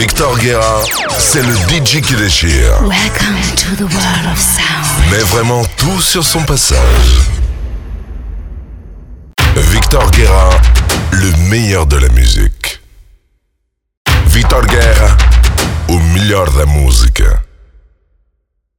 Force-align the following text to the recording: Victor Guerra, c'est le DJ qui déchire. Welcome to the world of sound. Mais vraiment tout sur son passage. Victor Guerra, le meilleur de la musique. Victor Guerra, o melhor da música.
Victor 0.00 0.38
Guerra, 0.38 0.82
c'est 1.18 1.42
le 1.42 1.52
DJ 1.68 2.00
qui 2.00 2.14
déchire. 2.14 2.72
Welcome 2.84 3.36
to 3.54 3.76
the 3.76 3.82
world 3.82 4.32
of 4.32 4.38
sound. 4.40 5.10
Mais 5.10 5.18
vraiment 5.18 5.62
tout 5.76 6.00
sur 6.00 6.24
son 6.24 6.42
passage. 6.42 6.78
Victor 9.56 10.10
Guerra, 10.12 10.52
le 11.12 11.30
meilleur 11.50 11.84
de 11.84 11.98
la 11.98 12.08
musique. 12.14 12.80
Victor 14.28 14.64
Guerra, 14.64 15.18
o 15.90 15.98
melhor 16.14 16.50
da 16.56 16.64
música. 16.64 17.42